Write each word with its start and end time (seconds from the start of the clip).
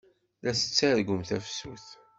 La 0.43 0.51
tettargum 0.57 1.21
tafsut! 1.29 1.85